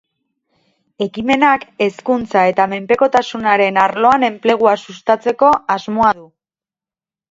Ekimenak 1.05 1.65
hezkuntza 1.87 2.47
eta 2.53 2.67
menpekotasunaren 2.73 3.81
arloan 3.85 4.29
enplegua 4.33 4.77
sustatzeko 4.89 5.57
asmoa 5.81 6.21
du. 6.23 6.31